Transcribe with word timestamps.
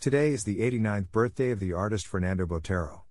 Today 0.00 0.30
is 0.30 0.44
the 0.44 0.60
89th 0.60 1.10
birthday 1.12 1.50
of 1.50 1.60
the 1.60 1.74
artist 1.74 2.06
Fernando 2.06 2.46
Botero. 2.46 3.02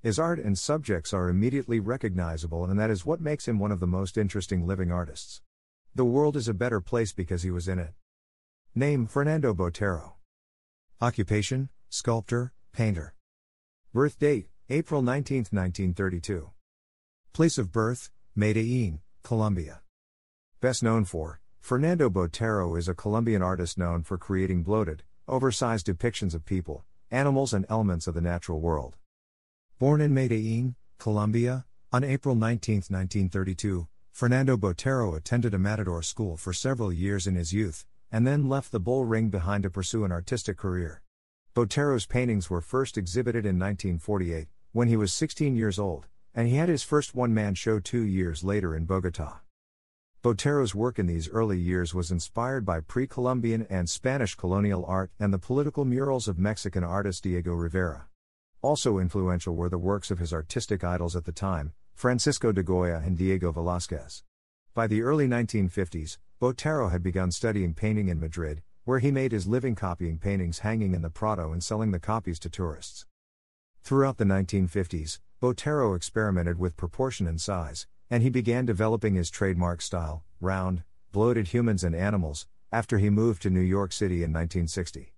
His 0.00 0.18
art 0.18 0.40
and 0.40 0.58
subjects 0.58 1.12
are 1.12 1.28
immediately 1.28 1.78
recognizable, 1.78 2.64
and 2.64 2.80
that 2.80 2.90
is 2.90 3.06
what 3.06 3.20
makes 3.20 3.46
him 3.46 3.60
one 3.60 3.70
of 3.70 3.78
the 3.78 3.86
most 3.86 4.18
interesting 4.18 4.66
living 4.66 4.90
artists. 4.90 5.40
The 5.94 6.04
world 6.04 6.36
is 6.36 6.48
a 6.48 6.52
better 6.52 6.80
place 6.80 7.12
because 7.12 7.44
he 7.44 7.52
was 7.52 7.68
in 7.68 7.78
it. 7.78 7.92
Name 8.74 9.06
Fernando 9.06 9.54
Botero. 9.54 10.14
Occupation 11.00 11.68
Sculptor, 11.88 12.52
Painter. 12.72 13.14
Birth 13.94 14.18
date 14.18 14.48
April 14.68 15.00
19, 15.00 15.46
1932. 15.52 16.50
Place 17.32 17.56
of 17.56 17.70
birth 17.70 18.10
Medellin, 18.34 18.98
Colombia. 19.22 19.82
Best 20.60 20.82
known 20.82 21.04
for 21.04 21.40
Fernando 21.60 22.10
Botero 22.10 22.76
is 22.76 22.88
a 22.88 22.96
Colombian 22.96 23.42
artist 23.42 23.78
known 23.78 24.02
for 24.02 24.18
creating 24.18 24.64
bloated, 24.64 25.04
oversized 25.28 25.86
depictions 25.86 26.34
of 26.34 26.44
people, 26.44 26.84
animals, 27.10 27.52
and 27.52 27.66
elements 27.68 28.06
of 28.06 28.14
the 28.14 28.20
natural 28.20 28.60
world. 28.60 28.96
Born 29.78 30.00
in 30.00 30.14
Medellin, 30.14 30.74
Colombia, 30.98 31.64
on 31.92 32.04
April 32.04 32.34
19, 32.34 32.76
1932, 32.88 33.88
Fernando 34.10 34.56
Botero 34.56 35.16
attended 35.16 35.54
a 35.54 35.58
matador 35.58 36.02
school 36.02 36.36
for 36.36 36.52
several 36.52 36.92
years 36.92 37.26
in 37.26 37.34
his 37.34 37.52
youth, 37.52 37.84
and 38.10 38.26
then 38.26 38.48
left 38.48 38.72
the 38.72 38.80
bull 38.80 39.04
ring 39.04 39.28
behind 39.30 39.62
to 39.62 39.70
pursue 39.70 40.04
an 40.04 40.12
artistic 40.12 40.56
career. 40.56 41.02
Botero's 41.54 42.06
paintings 42.06 42.48
were 42.48 42.60
first 42.60 42.96
exhibited 42.96 43.44
in 43.44 43.58
1948, 43.58 44.48
when 44.72 44.88
he 44.88 44.96
was 44.96 45.12
16 45.12 45.54
years 45.56 45.78
old, 45.78 46.06
and 46.34 46.48
he 46.48 46.56
had 46.56 46.68
his 46.68 46.82
first 46.82 47.14
one 47.14 47.34
man 47.34 47.54
show 47.54 47.78
two 47.78 48.02
years 48.02 48.42
later 48.42 48.74
in 48.74 48.84
Bogota. 48.84 49.40
Botero's 50.22 50.72
work 50.72 51.00
in 51.00 51.06
these 51.06 51.28
early 51.28 51.58
years 51.58 51.94
was 51.94 52.12
inspired 52.12 52.64
by 52.64 52.78
pre 52.78 53.08
Columbian 53.08 53.66
and 53.68 53.90
Spanish 53.90 54.36
colonial 54.36 54.84
art 54.86 55.10
and 55.18 55.34
the 55.34 55.38
political 55.38 55.84
murals 55.84 56.28
of 56.28 56.38
Mexican 56.38 56.84
artist 56.84 57.24
Diego 57.24 57.52
Rivera. 57.52 58.06
Also 58.60 58.98
influential 58.98 59.56
were 59.56 59.68
the 59.68 59.78
works 59.78 60.12
of 60.12 60.20
his 60.20 60.32
artistic 60.32 60.84
idols 60.84 61.16
at 61.16 61.24
the 61.24 61.32
time, 61.32 61.72
Francisco 61.96 62.52
de 62.52 62.62
Goya 62.62 63.02
and 63.04 63.18
Diego 63.18 63.52
Velázquez. 63.52 64.22
By 64.74 64.86
the 64.86 65.02
early 65.02 65.26
1950s, 65.26 66.18
Botero 66.40 66.92
had 66.92 67.02
begun 67.02 67.32
studying 67.32 67.74
painting 67.74 68.06
in 68.06 68.20
Madrid, 68.20 68.62
where 68.84 69.00
he 69.00 69.10
made 69.10 69.32
his 69.32 69.48
living 69.48 69.74
copying 69.74 70.18
paintings 70.18 70.60
hanging 70.60 70.94
in 70.94 71.02
the 71.02 71.10
Prado 71.10 71.52
and 71.52 71.64
selling 71.64 71.90
the 71.90 71.98
copies 71.98 72.38
to 72.38 72.48
tourists. 72.48 73.06
Throughout 73.82 74.18
the 74.18 74.24
1950s, 74.24 75.18
Botero 75.40 75.96
experimented 75.96 76.60
with 76.60 76.76
proportion 76.76 77.26
and 77.26 77.40
size, 77.40 77.88
and 78.12 78.22
he 78.22 78.28
began 78.28 78.66
developing 78.66 79.14
his 79.14 79.30
trademark 79.30 79.80
style, 79.80 80.22
round, 80.38 80.82
bloated 81.12 81.48
humans 81.48 81.82
and 81.82 81.94
animals, 81.94 82.46
after 82.70 82.98
he 82.98 83.08
moved 83.08 83.40
to 83.40 83.48
New 83.48 83.58
York 83.58 83.90
City 83.90 84.16
in 84.16 84.30
1960. 84.30 85.14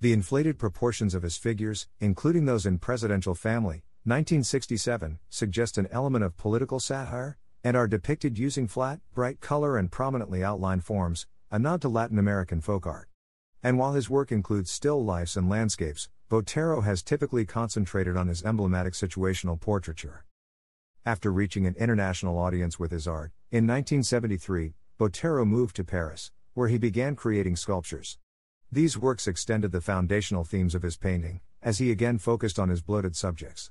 The 0.00 0.12
inflated 0.12 0.56
proportions 0.56 1.12
of 1.12 1.24
his 1.24 1.36
figures, 1.36 1.88
including 1.98 2.44
those 2.44 2.64
in 2.64 2.78
Presidential 2.78 3.34
Family, 3.34 3.82
1967, 4.04 5.18
suggest 5.28 5.76
an 5.76 5.88
element 5.90 6.22
of 6.22 6.36
political 6.36 6.78
satire, 6.78 7.36
and 7.64 7.76
are 7.76 7.88
depicted 7.88 8.38
using 8.38 8.68
flat, 8.68 9.00
bright 9.12 9.40
color 9.40 9.76
and 9.76 9.90
prominently 9.90 10.44
outlined 10.44 10.84
forms, 10.84 11.26
a 11.50 11.58
nod 11.58 11.80
to 11.82 11.88
Latin 11.88 12.16
American 12.16 12.60
folk 12.60 12.86
art. 12.86 13.08
And 13.60 13.76
while 13.76 13.94
his 13.94 14.08
work 14.08 14.30
includes 14.30 14.70
still 14.70 15.04
lifes 15.04 15.36
and 15.36 15.50
landscapes, 15.50 16.08
Botero 16.30 16.84
has 16.84 17.02
typically 17.02 17.44
concentrated 17.44 18.16
on 18.16 18.28
his 18.28 18.44
emblematic 18.44 18.92
situational 18.92 19.60
portraiture. 19.60 20.25
After 21.06 21.32
reaching 21.32 21.66
an 21.66 21.76
international 21.78 22.36
audience 22.36 22.80
with 22.80 22.90
his 22.90 23.06
art, 23.06 23.30
in 23.52 23.64
1973, 23.64 24.74
Botero 24.98 25.46
moved 25.46 25.76
to 25.76 25.84
Paris, 25.84 26.32
where 26.54 26.66
he 26.66 26.78
began 26.78 27.14
creating 27.14 27.54
sculptures. 27.54 28.18
These 28.72 28.98
works 28.98 29.28
extended 29.28 29.70
the 29.70 29.80
foundational 29.80 30.42
themes 30.42 30.74
of 30.74 30.82
his 30.82 30.96
painting, 30.96 31.42
as 31.62 31.78
he 31.78 31.92
again 31.92 32.18
focused 32.18 32.58
on 32.58 32.70
his 32.70 32.82
bloated 32.82 33.14
subjects. 33.14 33.70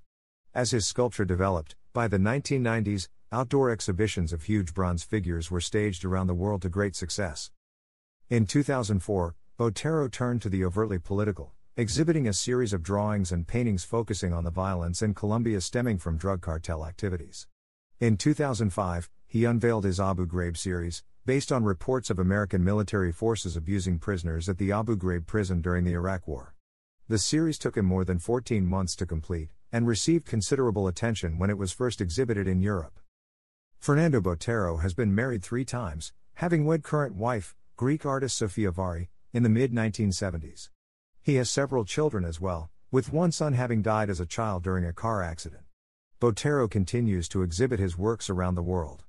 As 0.54 0.72
his 0.72 0.88
sculpture 0.88 1.26
developed, 1.26 1.76
by 1.92 2.08
the 2.08 2.20
1990s, 2.20 3.10
outdoor 3.34 3.70
exhibitions 3.70 4.32
of 4.32 4.44
huge 4.44 4.74
bronze 4.74 5.04
figures 5.04 5.52
were 5.52 5.60
staged 5.60 6.06
around 6.06 6.28
the 6.28 6.34
world 6.34 6.62
to 6.62 6.70
great 6.70 6.96
success. 6.96 7.52
In 8.30 8.46
2004, 8.46 9.36
Botero 9.60 10.10
turned 10.10 10.42
to 10.42 10.48
the 10.48 10.64
overtly 10.64 11.00
political, 11.00 11.52
exhibiting 11.78 12.26
a 12.26 12.32
series 12.32 12.72
of 12.72 12.82
drawings 12.82 13.34
and 13.34 13.48
paintings 13.48 13.84
focusing 13.84 14.32
on 14.32 14.46
the 14.46 14.50
violence 14.50 15.02
in 15.02 15.14
Colombia 15.14 15.60
stemming 15.60 15.98
from 15.98 16.16
drug 16.16 16.40
cartel 16.40 16.86
activities. 16.86 17.48
In 18.00 18.16
2005, 18.16 19.10
he 19.28 19.44
unveiled 19.44 19.84
his 19.84 20.00
Abu 20.00 20.26
Ghraib 20.26 20.56
series, 20.56 21.04
based 21.26 21.52
on 21.52 21.66
reports 21.66 22.10
of 22.10 22.18
American 22.18 22.64
military 22.64 23.12
forces 23.12 23.58
abusing 23.58 24.00
prisoners 24.00 24.48
at 24.48 24.58
the 24.58 24.72
Abu 24.72 24.96
Ghraib 24.96 25.26
prison 25.26 25.60
during 25.60 25.84
the 25.84 25.92
Iraq 25.92 26.26
War. 26.30 26.56
The 27.10 27.18
series 27.18 27.58
took 27.58 27.76
him 27.76 27.86
more 27.86 28.06
than 28.06 28.20
14 28.20 28.66
months 28.66 28.96
to 28.96 29.06
complete, 29.06 29.50
and 29.70 29.86
received 29.86 30.26
considerable 30.26 30.88
attention 30.88 31.38
when 31.38 31.50
it 31.50 31.58
was 31.58 31.74
first 31.74 32.00
exhibited 32.00 32.48
in 32.48 32.62
Europe. 32.62 33.02
Fernando 33.80 34.22
Botero 34.22 34.82
has 34.82 34.94
been 34.94 35.14
married 35.14 35.44
three 35.44 35.66
times, 35.66 36.14
having 36.36 36.64
wed 36.64 36.84
current 36.84 37.16
wife, 37.16 37.54
Greek 37.76 38.06
artist 38.06 38.38
Sofia 38.38 38.72
Vari, 38.72 39.10
in 39.34 39.44
the 39.44 39.50
mid 39.50 39.74
1970s. 39.74 40.70
He 41.26 41.38
has 41.38 41.50
several 41.50 41.86
children 41.86 42.24
as 42.24 42.40
well, 42.40 42.70
with 42.92 43.12
one 43.12 43.32
son 43.32 43.54
having 43.54 43.82
died 43.82 44.12
as 44.12 44.20
a 44.20 44.28
child 44.28 44.62
during 44.62 44.86
a 44.86 44.94
car 44.94 45.24
accident. 45.24 45.64
Botero 46.22 46.70
continues 46.70 47.28
to 47.30 47.42
exhibit 47.42 47.80
his 47.80 47.98
works 47.98 48.30
around 48.30 48.54
the 48.54 48.62
world. 48.62 49.05